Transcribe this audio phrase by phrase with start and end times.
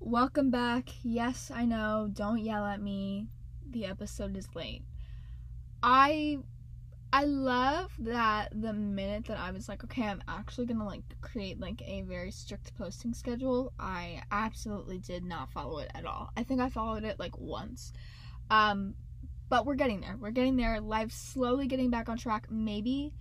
[0.00, 0.90] Welcome back.
[1.02, 2.08] Yes, I know.
[2.10, 3.26] Don't yell at me.
[3.68, 4.84] The episode is late.
[5.82, 6.38] I
[7.12, 11.58] I love that the minute that I was like, okay, I'm actually gonna like create
[11.58, 16.30] like a very strict posting schedule, I absolutely did not follow it at all.
[16.36, 17.92] I think I followed it like once.
[18.50, 18.94] Um,
[19.48, 20.16] but we're getting there.
[20.18, 20.80] We're getting there.
[20.80, 23.12] Life's slowly getting back on track, maybe,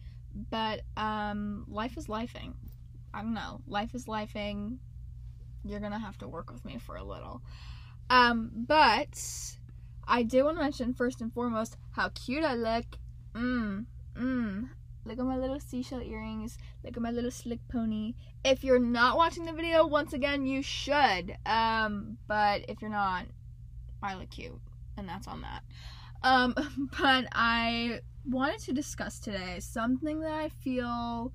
[0.51, 2.53] but um, life is lifing.
[3.15, 3.61] I don't know.
[3.65, 4.77] Life is lifing.
[5.69, 7.41] You're gonna have to work with me for a little.
[8.09, 9.57] Um, but
[10.07, 12.85] I did want to mention first and foremost how cute I look.
[13.33, 13.85] Mmm,
[14.15, 14.69] mmm.
[15.05, 16.57] Look at my little seashell earrings.
[16.83, 18.13] Look at my little slick pony.
[18.43, 21.37] If you're not watching the video, once again, you should.
[21.45, 23.25] Um, but if you're not,
[24.03, 24.59] I look cute,
[24.97, 25.63] and that's on that.
[26.23, 26.53] Um,
[26.99, 31.31] but I wanted to discuss today something that I feel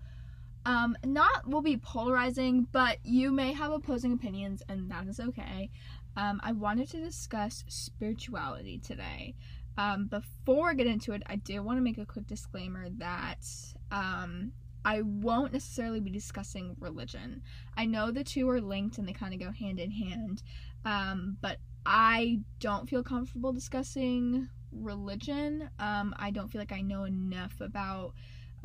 [0.65, 5.71] um not will be polarizing, but you may have opposing opinions, and that is okay.
[6.17, 9.35] Um, I wanted to discuss spirituality today.
[9.79, 13.47] Um, before I get into it, I do want to make a quick disclaimer that
[13.91, 14.53] um,
[14.85, 17.43] I won't necessarily be discussing religion.
[17.77, 20.43] I know the two are linked and they kind of go hand in hand,
[20.85, 25.71] um, but I don't feel comfortable discussing religion.
[25.79, 28.13] Um, I don't feel like I know enough about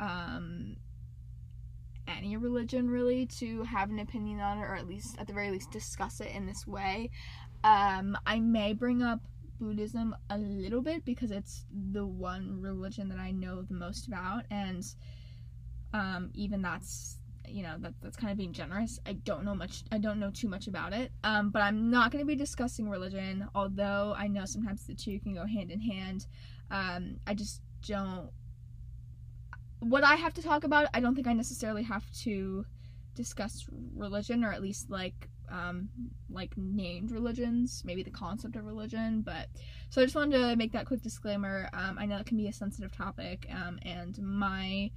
[0.00, 0.76] um,
[2.08, 5.50] any religion really to have an opinion on it, or at least at the very
[5.50, 7.10] least discuss it in this way.
[7.64, 9.20] Um, I may bring up
[9.60, 14.44] Buddhism a little bit because it's the one religion that I know the most about,
[14.50, 14.84] and
[15.92, 17.18] um, even that's
[17.50, 18.98] you know that that's kind of being generous.
[19.06, 19.82] I don't know much.
[19.90, 21.12] I don't know too much about it.
[21.24, 25.18] Um, but I'm not going to be discussing religion, although I know sometimes the two
[25.20, 26.26] can go hand in hand.
[26.70, 28.30] Um, I just don't.
[29.80, 32.64] What I have to talk about, I don't think I necessarily have to
[33.14, 35.88] discuss religion, or at least like um,
[36.30, 39.22] like named religions, maybe the concept of religion.
[39.22, 39.48] But
[39.90, 41.68] so I just wanted to make that quick disclaimer.
[41.72, 44.90] Um, I know it can be a sensitive topic, um, and my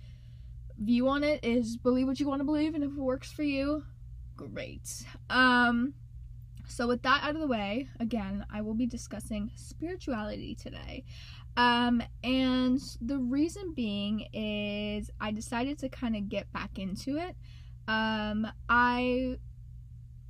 [0.77, 3.43] view on it is believe what you want to believe, and if it works for
[3.43, 3.83] you,
[4.35, 5.05] great.
[5.29, 5.93] Um,
[6.71, 11.03] so with that out of the way, again, I will be discussing spirituality today.
[11.57, 17.35] Um, and the reason being is I decided to kind of get back into it.
[17.87, 19.37] Um, I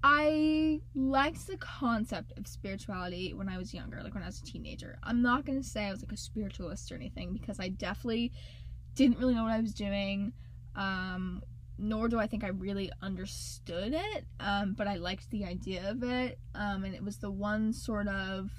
[0.04, 4.46] I liked the concept of spirituality when I was younger, like when I was a
[4.46, 4.98] teenager.
[5.04, 8.32] I'm not gonna say I was like a spiritualist or anything because I definitely
[8.96, 10.34] didn't really know what I was doing.
[10.76, 11.44] Um,
[11.82, 14.26] nor do I think I really understood it.
[14.40, 16.38] Um, but I liked the idea of it.
[16.54, 18.52] Um, and it was the one sort of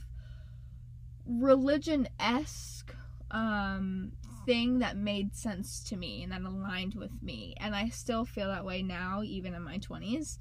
[1.25, 2.95] religion esque
[3.31, 4.13] um,
[4.45, 7.55] thing that made sense to me and that aligned with me.
[7.61, 10.39] And I still feel that way now, even in my 20s.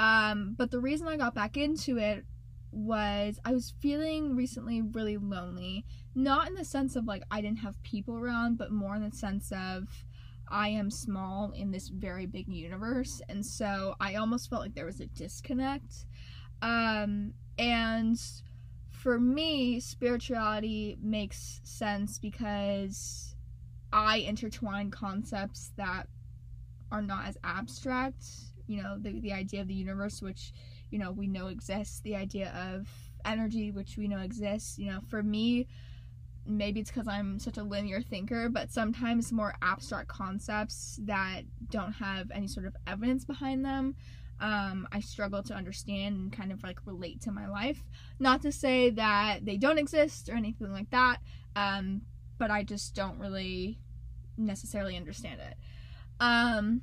[0.00, 2.24] Um, but the reason I got back into it
[2.72, 5.84] was I was feeling recently really lonely.
[6.16, 9.16] Not in the sense of like I didn't have people around, but more in the
[9.16, 10.04] sense of
[10.54, 13.20] I am small in this very big universe.
[13.28, 16.06] And so I almost felt like there was a disconnect.
[16.62, 18.16] Um, and
[18.92, 23.34] for me, spirituality makes sense because
[23.92, 26.06] I intertwine concepts that
[26.92, 28.24] are not as abstract
[28.66, 30.52] you know the, the idea of the universe which
[30.90, 32.88] you know we know exists the idea of
[33.24, 35.66] energy which we know exists you know for me
[36.46, 41.92] maybe it's because i'm such a linear thinker but sometimes more abstract concepts that don't
[41.92, 43.94] have any sort of evidence behind them
[44.40, 47.84] um, i struggle to understand and kind of like relate to my life.
[48.18, 51.18] Not to say that they don't exist or anything like that
[51.54, 52.02] um,
[52.36, 53.78] but i just don't really
[54.36, 55.56] necessarily understand it.
[56.20, 56.82] Um,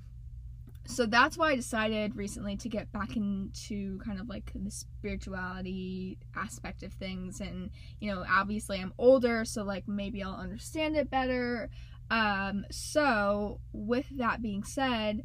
[0.92, 6.18] so that's why I decided recently to get back into kind of like the spirituality
[6.36, 7.40] aspect of things.
[7.40, 11.70] And you know obviously I'm older so like maybe I'll understand it better.
[12.10, 15.24] Um so with that being said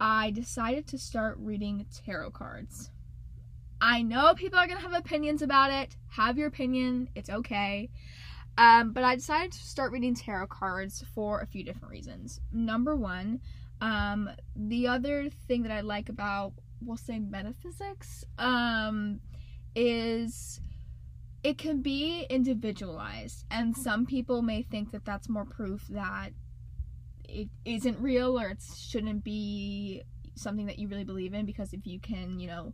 [0.00, 2.90] I decided to start reading tarot cards.
[3.80, 5.96] I know people are going to have opinions about it.
[6.08, 7.08] Have your opinion.
[7.14, 7.90] It's okay.
[8.58, 12.40] Um but I decided to start reading tarot cards for a few different reasons.
[12.52, 13.40] Number 1
[13.80, 19.20] um, the other thing that I like about, we'll say, metaphysics, um,
[19.74, 20.60] is
[21.42, 26.30] it can be individualized, and some people may think that that's more proof that
[27.28, 30.02] it isn't real or it shouldn't be
[30.34, 32.72] something that you really believe in because if you can, you know,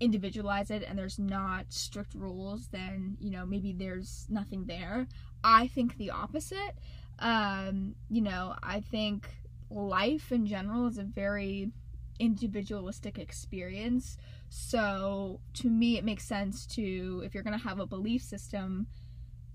[0.00, 5.06] individualize it and there's not strict rules, then, you know, maybe there's nothing there.
[5.42, 6.78] I think the opposite.
[7.18, 9.28] Um, you know, I think
[9.70, 11.70] life in general is a very
[12.18, 14.16] individualistic experience.
[14.48, 18.86] So to me, it makes sense to if you're gonna have a belief system,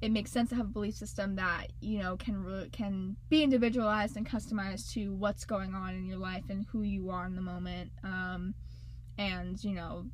[0.01, 3.41] it makes sense to have a belief system that you know can re- can be
[3.41, 7.35] individualized and customized to what's going on in your life and who you are in
[7.35, 8.53] the moment, um,
[9.17, 10.05] and you know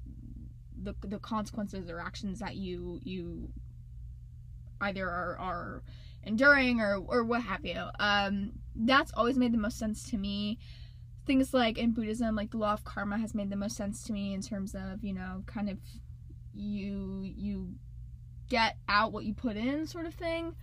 [0.84, 3.50] the the consequences or actions that you you
[4.82, 5.84] either are are
[6.24, 7.84] enduring or or what have you.
[8.00, 10.60] Um, that's always made the most sense to me
[11.30, 14.12] things like in Buddhism, like the law of karma has made the most sense to
[14.12, 15.78] me in terms of, you know, kind of
[16.56, 17.76] you you
[18.50, 20.56] get out what you put in sort of thing.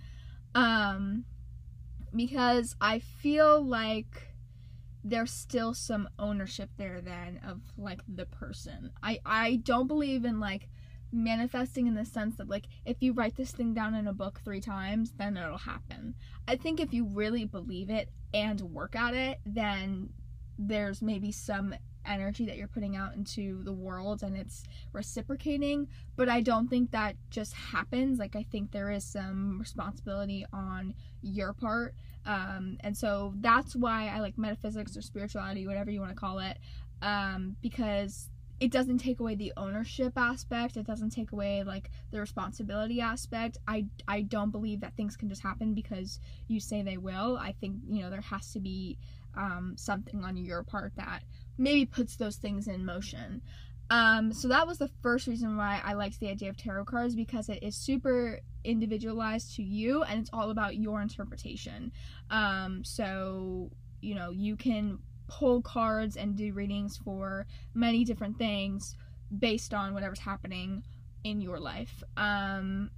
[0.57, 1.25] Um
[2.15, 4.35] because I feel like
[5.05, 8.91] there's still some ownership there then of like the person.
[9.05, 10.69] I I don't believe in like
[11.17, 14.41] manifesting in the sense that like if you write this thing down in a book
[14.45, 16.15] 3 times then it'll happen.
[16.47, 20.11] I think if you really believe it and work at it then
[20.59, 21.75] there's maybe some
[22.07, 26.91] energy that you're putting out into the world and it's reciprocating but i don't think
[26.93, 32.97] that just happens like i think there is some responsibility on your part um, and
[32.97, 36.59] so that's why i like metaphysics or spirituality whatever you want to call it
[37.03, 42.21] um, because it doesn't take away the ownership aspect it doesn't take away like the
[42.21, 46.97] responsibility aspect i i don't believe that things can just happen because you say they
[46.97, 48.99] will i think you know there has to be
[49.37, 51.23] um, something on your part that
[51.59, 53.43] maybe puts those things in motion.
[53.89, 57.15] Um, so that was the first reason why I liked the idea of tarot cards
[57.15, 61.93] because it is super individualized to you and it's all about your interpretation.
[62.31, 63.71] Um, so,
[64.01, 68.97] you know, you can pull cards and do readings for many different things
[69.39, 70.83] based on whatever's happening
[71.25, 72.03] in your life.
[72.17, 72.91] Um,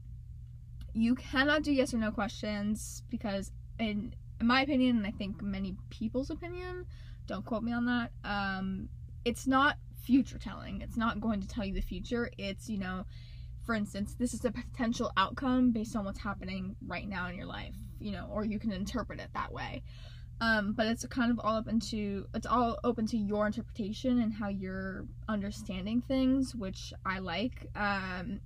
[0.92, 5.42] you cannot do yes or no questions because in in my opinion, and I think
[5.42, 6.86] many people's opinion,
[7.26, 8.88] don't quote me on that, um,
[9.24, 10.80] it's not future telling.
[10.80, 12.30] It's not going to tell you the future.
[12.38, 13.04] It's, you know,
[13.64, 17.46] for instance, this is a potential outcome based on what's happening right now in your
[17.46, 19.82] life, you know, or you can interpret it that way.
[20.40, 24.32] Um, but it's kind of all open to it's all open to your interpretation and
[24.32, 27.66] how you're understanding things, which I like.
[27.74, 28.40] Um,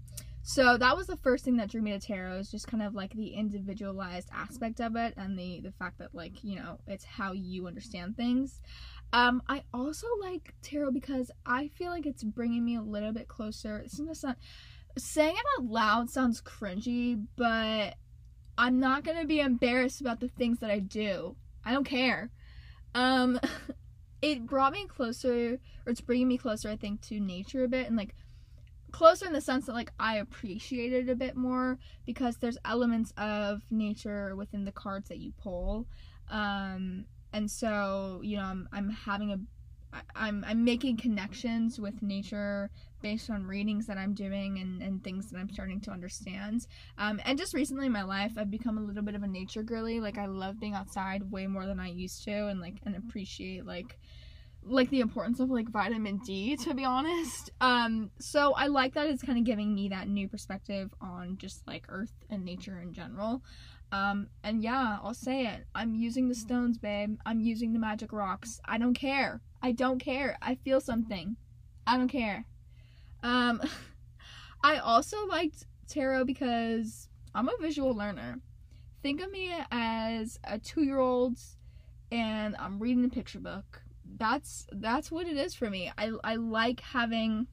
[0.45, 2.95] so that was the first thing that drew me to tarot is just kind of
[2.95, 7.05] like the individualized aspect of it and the the fact that like you know it's
[7.05, 8.61] how you understand things.
[9.13, 13.29] Um, I also like tarot because I feel like it's bringing me a little bit
[13.29, 13.79] closer.
[13.79, 14.37] It's gonna sound
[14.99, 17.95] saying it out loud sounds cringy, but
[18.59, 21.37] I'm not gonna be embarrassed about the things that I do.
[21.65, 22.31] I don't care.
[22.95, 23.41] Um,
[24.23, 27.87] it brought me closer, or it's bringing me closer, I think, to nature a bit
[27.87, 28.15] and like
[28.93, 33.13] closer in the sense that like I appreciate it a bit more because there's elements
[33.17, 35.87] of nature within the cards that you pull.
[36.31, 39.39] Um, and so, you know, I'm I'm having a
[40.15, 42.71] I'm I'm making connections with nature
[43.03, 46.67] based on readings that I'm doing and, and things that I'm starting to understand.
[46.99, 49.63] Um, and just recently in my life, I've become a little bit of a nature
[49.63, 50.01] girly.
[50.01, 53.67] Like I love being outside way more than I used to, and like and appreciate
[53.67, 53.99] like
[54.65, 57.51] like the importance of like vitamin D to be honest.
[57.61, 61.67] Um so I like that it's kind of giving me that new perspective on just
[61.67, 63.43] like earth and nature in general.
[63.91, 65.67] Um and yeah, I'll say it.
[65.75, 67.19] I'm using the stones, babe.
[67.27, 68.61] I'm using the magic rocks.
[68.65, 69.41] I don't care.
[69.63, 70.39] I don't care.
[70.41, 71.37] I feel something.
[71.87, 72.47] I don't care.
[73.23, 73.61] Um
[74.65, 78.39] I also liked tarot because I'm a visual learner.
[79.03, 81.39] Think of me as a 2-year-old
[82.13, 83.83] and I'm reading a picture book
[84.19, 85.91] that's that's what it is for me.
[85.97, 87.47] I I like having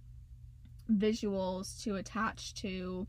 [0.91, 3.07] visuals to attach to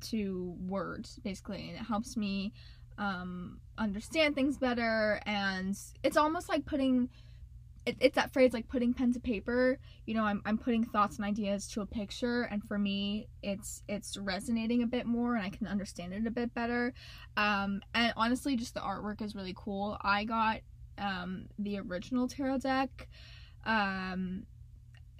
[0.00, 2.52] to words basically and it helps me
[2.98, 7.08] um understand things better and it's almost like putting
[7.86, 11.16] it, it's that phrase like putting pen to paper you know I'm, I'm putting thoughts
[11.16, 15.44] and ideas to a picture and for me it's it's resonating a bit more and
[15.44, 16.92] i can understand it a bit better
[17.36, 20.60] um, and honestly just the artwork is really cool i got
[20.98, 23.08] um, the original tarot deck.
[23.64, 24.44] Um,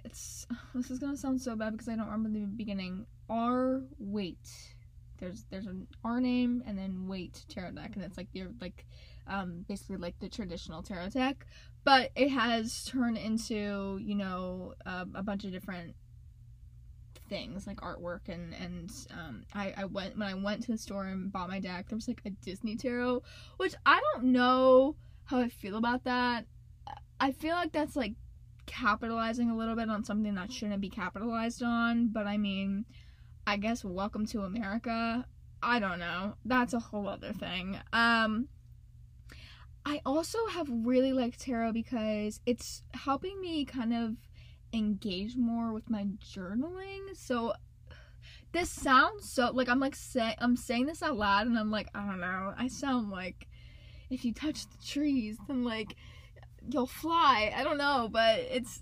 [0.03, 3.05] it's this is gonna sound so bad because I don't remember the beginning.
[3.29, 4.75] R wait.
[5.17, 7.91] There's there's an R name and then Waite tarot deck.
[7.95, 8.85] And it's like the like
[9.27, 11.45] um basically like the traditional tarot deck,
[11.83, 15.95] but it has turned into you know uh, a bunch of different
[17.29, 21.07] things like artwork and and um I I went when I went to the store
[21.07, 23.21] and bought my deck there was like a Disney tarot
[23.57, 24.95] which I don't know
[25.27, 26.45] how I feel about that.
[27.19, 28.13] I feel like that's like
[28.65, 32.85] capitalizing a little bit on something that shouldn't be capitalized on, but I mean,
[33.47, 35.25] I guess welcome to America.
[35.63, 36.33] I don't know.
[36.43, 37.79] That's a whole other thing.
[37.93, 38.49] Um
[39.85, 44.17] I also have really liked tarot because it's helping me kind of
[44.73, 47.15] engage more with my journaling.
[47.15, 47.53] So
[48.51, 51.87] this sounds so like I'm like say I'm saying this out loud and I'm like
[51.95, 52.53] I don't know.
[52.57, 53.47] I sound like
[54.09, 55.95] if you touch the trees then like
[56.69, 57.53] you'll fly.
[57.55, 58.81] I don't know, but it's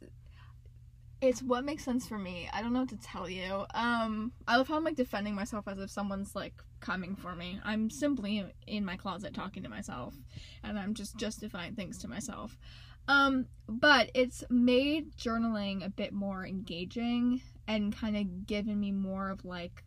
[1.27, 2.49] it's what makes sense for me.
[2.53, 3.65] I don't know what to tell you.
[3.73, 7.59] Um I love how I'm like defending myself as if someone's like coming for me.
[7.63, 10.15] I'm simply in my closet talking to myself
[10.63, 12.57] and I'm just justifying things to myself.
[13.07, 19.29] Um but it's made journaling a bit more engaging and kind of given me more
[19.29, 19.83] of like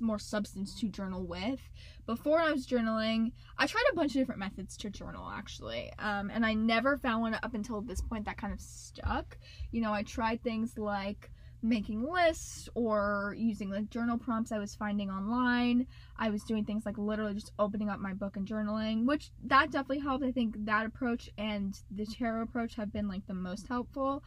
[0.00, 1.60] more substance to journal with.
[2.06, 6.30] Before I was journaling, I tried a bunch of different methods to journal actually, um,
[6.30, 9.38] and I never found one up until this point that kind of stuck.
[9.70, 11.30] You know, I tried things like
[11.62, 15.86] making lists or using like journal prompts I was finding online.
[16.16, 19.70] I was doing things like literally just opening up my book and journaling, which that
[19.70, 20.24] definitely helped.
[20.24, 24.24] I think that approach and the tarot approach have been like the most helpful.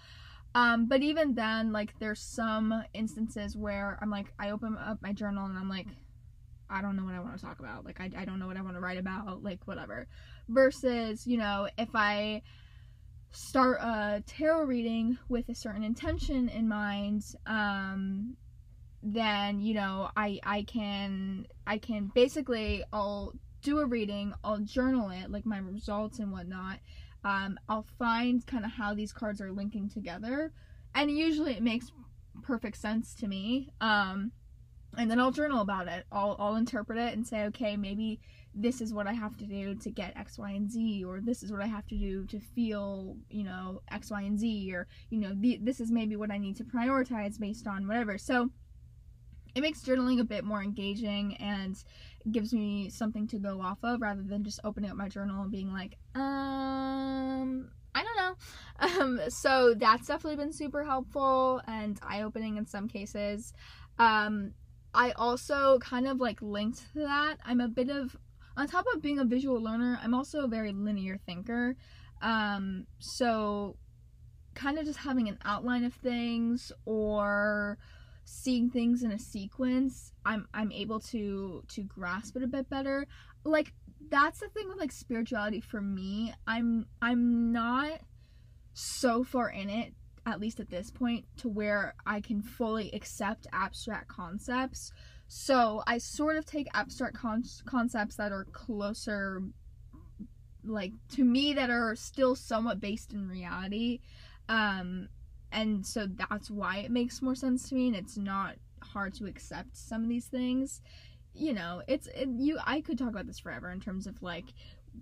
[0.55, 5.11] Um, but even then, like, there's some instances where I'm like, I open up my
[5.11, 5.87] journal and I'm like,
[6.69, 7.83] I don't know what I want to talk about.
[7.83, 10.07] Like, I, I don't know what I want to write about, like, whatever.
[10.47, 12.41] Versus, you know, if I
[13.31, 18.37] start a tarot reading with a certain intention in mind, um,
[19.03, 25.09] then, you know, I, I can, I can basically, I'll do a reading, I'll journal
[25.09, 26.79] it, like my results and whatnot,
[27.25, 30.53] um, I'll find kind of how these cards are linking together,
[30.93, 31.91] and usually it makes
[32.43, 33.71] perfect sense to me.
[33.81, 34.31] Um,
[34.97, 36.05] and then I'll journal about it.
[36.11, 38.21] I'll I'll interpret it and say, okay, maybe
[38.53, 41.43] this is what I have to do to get X, Y, and Z, or this
[41.43, 44.87] is what I have to do to feel, you know, X, Y, and Z, or
[45.09, 48.17] you know, the, this is maybe what I need to prioritize based on whatever.
[48.17, 48.51] So
[49.55, 51.81] it makes journaling a bit more engaging and
[52.31, 55.51] gives me something to go off of rather than just opening up my journal and
[55.51, 58.35] being like, um, I don't know.
[58.77, 63.53] Um, so that's definitely been super helpful and eye opening in some cases.
[63.97, 64.51] Um,
[64.93, 67.37] I also kind of like linked to that.
[67.45, 68.17] I'm a bit of,
[68.57, 71.77] on top of being a visual learner, I'm also a very linear thinker.
[72.21, 73.77] Um, so
[74.55, 77.77] kind of just having an outline of things or
[78.25, 83.07] seeing things in a sequence i'm i'm able to to grasp it a bit better.
[83.43, 83.73] Like
[84.09, 86.33] that's the thing with like spirituality for me.
[86.47, 88.01] I'm i'm not
[88.73, 89.93] so far in it
[90.25, 94.91] at least at this point to where i can fully accept abstract concepts.
[95.27, 99.41] So i sort of take abstract con- concepts that are closer
[100.63, 103.99] like to me that are still somewhat based in reality.
[104.49, 105.09] Um
[105.55, 109.25] and so that's why it makes more sense to me and it's not hard to
[109.25, 110.81] accept some of these things.
[111.33, 114.45] You know it's it, you i could talk about this forever in terms of like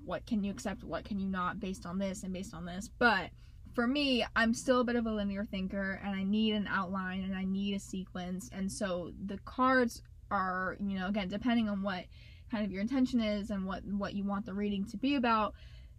[0.03, 2.89] what can you accept what can you not based on this and based on this.
[2.97, 3.29] But
[3.75, 7.23] for me i'm still a bit of a linear thinker and i need an outline
[7.23, 8.49] and i need a sequence.
[8.53, 12.05] And so the cards are you know again depending on what
[12.49, 15.53] kind of your intention is and what what you want the reading to be about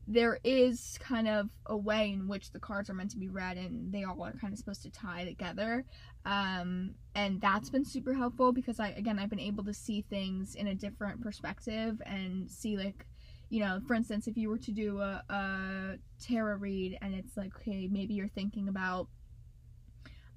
[0.07, 3.57] there is kind of a way in which the cards are meant to be read
[3.57, 5.85] and they all are kind of supposed to tie together.
[6.27, 10.55] Um, and that's been super helpful because i again i've been able to see things
[10.55, 13.07] in a different perspective and see like
[13.51, 17.37] you know for instance if you were to do a, a tarot read and it's
[17.37, 19.09] like okay maybe you're thinking about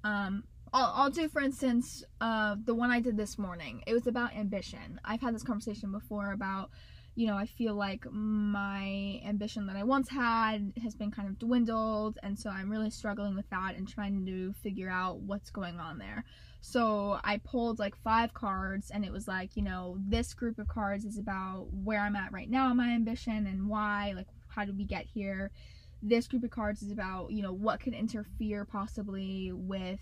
[0.04, 3.82] um I'll, I'll do for instance uh the one i did this morning.
[3.86, 5.00] It was about ambition.
[5.04, 6.70] I've had this conversation before about
[7.18, 11.36] you know, I feel like my ambition that I once had has been kind of
[11.36, 15.80] dwindled, and so I'm really struggling with that and trying to figure out what's going
[15.80, 16.24] on there.
[16.60, 20.68] So I pulled like five cards, and it was like, you know, this group of
[20.68, 24.78] cards is about where I'm at right now my ambition and why, like, how did
[24.78, 25.50] we get here?
[26.00, 29.98] This group of cards is about, you know, what could interfere possibly with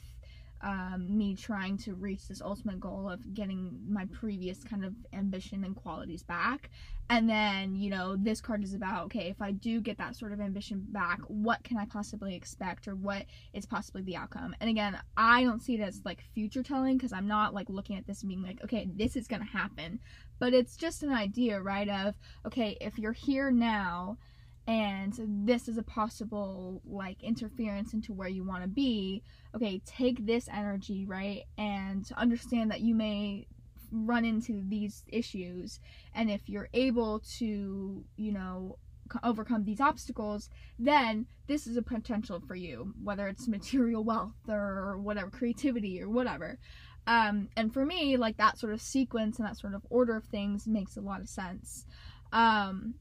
[0.62, 5.64] um, me trying to reach this ultimate goal of getting my previous kind of ambition
[5.64, 6.70] and qualities back.
[7.08, 10.32] And then, you know, this card is about okay, if I do get that sort
[10.32, 14.56] of ambition back, what can I possibly expect or what is possibly the outcome?
[14.60, 17.96] And again, I don't see it as like future telling because I'm not like looking
[17.96, 20.00] at this and being like, okay, this is going to happen.
[20.38, 21.88] But it's just an idea, right?
[21.88, 22.14] Of
[22.46, 24.18] okay, if you're here now
[24.66, 25.14] and
[25.46, 29.23] this is a possible like interference into where you want to be
[29.54, 33.46] okay take this energy right and understand that you may
[33.92, 35.78] run into these issues
[36.14, 38.76] and if you're able to you know
[39.23, 44.99] overcome these obstacles then this is a potential for you whether it's material wealth or
[44.99, 46.58] whatever creativity or whatever.
[47.06, 50.25] Um, and for me like that sort of sequence and that sort of order of
[50.25, 51.87] things makes a lot of sense.
[52.32, 52.94] Um,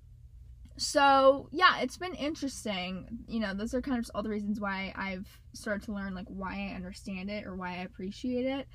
[0.78, 3.08] so yeah, it's been interesting.
[3.28, 6.28] You know, those are kind of all the reasons why I've started to learn like
[6.28, 8.68] why I understand it or why I appreciate it.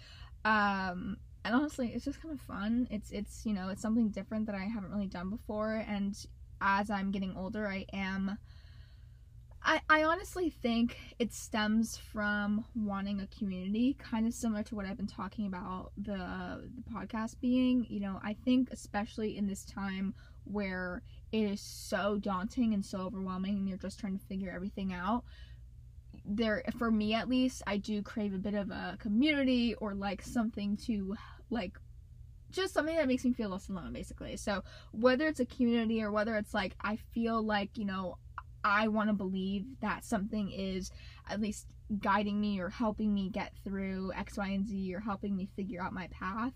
[0.45, 2.89] Um, and honestly, it's just kind of fun.
[2.91, 5.85] It's it's you know it's something different that I haven't really done before.
[5.87, 6.17] And
[6.61, 8.39] as I'm getting older, I am.
[9.63, 14.87] I, I honestly think it stems from wanting a community, kind of similar to what
[14.87, 17.87] I've been talking about the the podcast being.
[17.91, 20.15] You know, I think especially in this time
[20.45, 24.93] where it is so daunting and so overwhelming and you're just trying to figure everything
[24.93, 25.25] out.
[26.25, 30.23] There for me at least i do crave a bit of a community or like
[30.23, 31.17] something to
[31.49, 31.79] like
[32.51, 34.37] just something that makes me feel less alone basically.
[34.37, 38.19] So whether it's a community or whether it's like i feel like you know
[38.65, 40.91] i want to believe that something is
[41.29, 41.67] at least
[41.99, 45.83] guiding me or helping me get through x y and z or helping me figure
[45.83, 46.53] out my path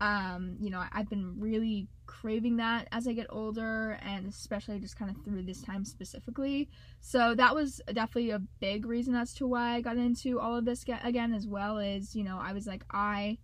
[0.00, 4.98] um you know i've been really craving that as i get older and especially just
[4.98, 6.68] kind of through this time specifically.
[7.00, 10.64] So that was definitely a big reason as to why i got into all of
[10.64, 13.38] this again as well as you know i was like i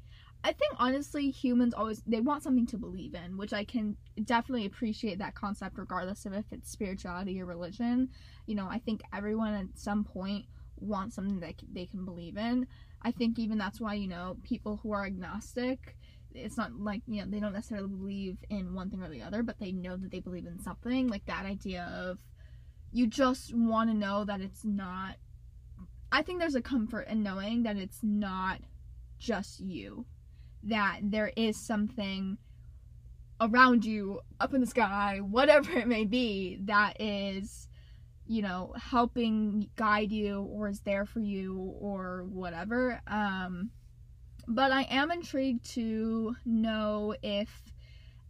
[0.44, 4.66] i think honestly humans always they want something to believe in which i can definitely
[4.66, 8.08] appreciate that concept regardless of if it's spirituality or religion.
[8.46, 10.44] You know i think everyone at some point
[10.76, 12.66] wants something that they can believe in.
[13.02, 15.96] I think even that's why you know people who are agnostic
[16.34, 19.42] it's not like you know they don't necessarily believe in one thing or the other
[19.42, 21.08] but they know that they believe in something.
[21.08, 22.18] Like that idea of
[22.92, 25.16] you just want to know that it's not
[26.12, 28.60] i think there's a comfort in knowing that it's not
[29.22, 30.04] just you.
[30.64, 32.38] That there is something
[33.40, 37.66] around you up in the sky whatever it may be that is
[38.26, 43.00] you know helping guide you or is there for you or whatever.
[43.06, 43.70] Um
[44.48, 47.48] but I am intrigued to know if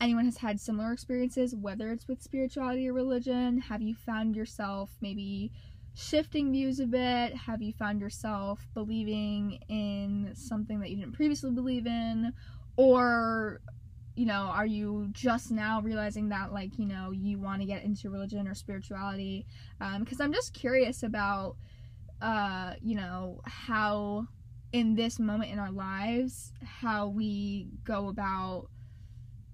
[0.01, 3.61] anyone has had similar experiences, whether it's with spirituality or religion.
[3.61, 5.53] Have you found yourself maybe
[5.95, 7.35] shifting views a bit?
[7.37, 12.33] Have you found yourself believing in something that you didn't previously believe in?
[12.77, 13.61] Or,
[14.17, 17.85] you know, are you just now realizing that, like, you know, you want to get
[17.85, 19.47] into religion or spirituality?
[19.79, 21.57] Because um, I'm just curious about,
[22.21, 24.27] uh, you know, how
[24.73, 28.69] in this moment in our lives how we go about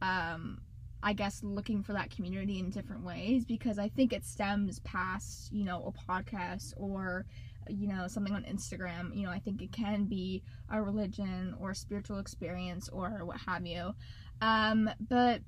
[0.00, 0.60] um
[1.02, 5.52] I guess looking for that community in different ways because I think it stems past,
[5.52, 7.24] you know, a podcast or
[7.68, 9.14] you know, something on Instagram.
[9.14, 13.38] You know, I think it can be a religion or a spiritual experience or what
[13.46, 13.94] have you.
[14.40, 15.42] Um, but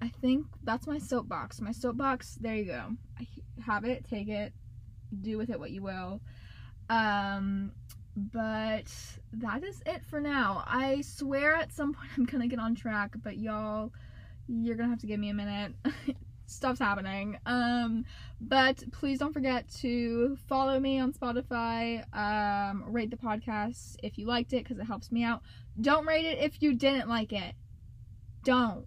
[0.00, 1.60] I think that's my soapbox.
[1.60, 2.90] My soapbox, there you go.
[3.18, 3.26] I
[3.64, 4.52] have it, take it,
[5.22, 6.20] do with it what you will.
[6.90, 7.72] Um,
[8.18, 8.92] but
[9.32, 10.64] that is it for now.
[10.66, 13.92] I swear at some point I'm gonna get on track, but y'all,
[14.48, 15.74] you're gonna have to give me a minute.
[16.46, 17.38] Stuff's happening.
[17.44, 18.06] Um,
[18.40, 22.02] but please don't forget to follow me on Spotify.
[22.16, 25.42] Um, rate the podcast if you liked it because it helps me out.
[25.80, 27.54] Don't rate it if you didn't like it.
[28.44, 28.86] Don't.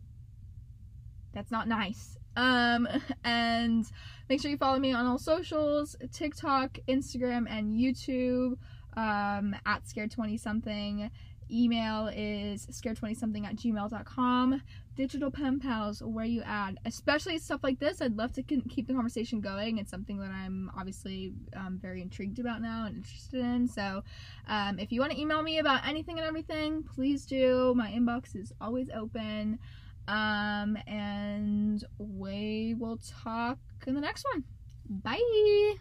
[1.33, 2.17] That's not nice.
[2.35, 2.87] Um,
[3.23, 3.85] and
[4.27, 8.57] make sure you follow me on all socials TikTok, Instagram, and YouTube
[8.95, 11.11] um, at scared20 something.
[11.51, 14.61] Email is scared20 something at gmail.com.
[14.95, 18.01] Digital pen pals, where you add, especially stuff like this.
[18.01, 19.77] I'd love to keep the conversation going.
[19.77, 23.67] It's something that I'm obviously um, very intrigued about now and interested in.
[23.67, 24.03] So,
[24.47, 27.73] um, if you want to email me about anything and everything, please do.
[27.75, 29.59] My inbox is always open.
[30.07, 34.43] Um, and we will talk in the next one.
[34.89, 35.75] Bye.